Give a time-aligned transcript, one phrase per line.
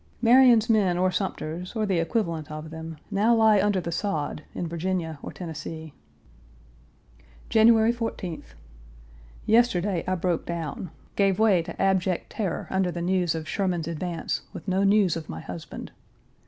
[0.19, 4.67] Marion's men or Sumter's, or the equivalent of them, now lie under the sod, in
[4.67, 5.93] Virginia or Tennessee.
[7.49, 8.55] January 14th.
[9.45, 14.41] Yesterday I broke down gave way to abject terror under the news of Sherman's advance
[14.53, 15.91] with no news of my husband.